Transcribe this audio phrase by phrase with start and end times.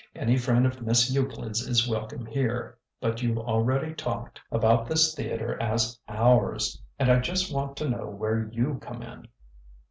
[0.15, 5.61] "Any friend of Miss Euclid's is welcome here, but you've already talked about this theatre
[5.61, 9.27] as 'ours,' and I just want to know where you come in."